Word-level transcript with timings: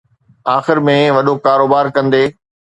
آخر 0.57 0.77
۾ 0.87 0.97
وڏو 1.17 1.33
ڪاروبار 1.45 1.85
ڪندي 1.95 2.23